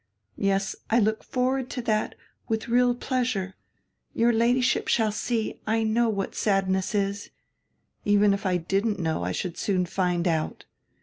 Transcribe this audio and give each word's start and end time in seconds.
Yes, 0.39 0.75
I 0.89 0.97
look 0.97 1.23
forward 1.23 1.69
to 1.69 1.81
diat 1.83 2.13
widi 2.49 2.67
real 2.69 2.95
pleasure. 2.95 3.53
Your 4.15 4.33
Ladyship 4.33 4.87
shall 4.87 5.11
see 5.11 5.59
I 5.67 5.83
know 5.83 6.09
what 6.09 6.33
sadness 6.33 6.95
is. 6.95 7.29
Even 8.03 8.33
if 8.33 8.43
I 8.43 8.57
didn't 8.57 8.97
know, 8.97 9.23
I 9.23 9.31
should 9.31 9.57
soon 9.59 9.85
find 9.85 10.27
out. 10.27 10.65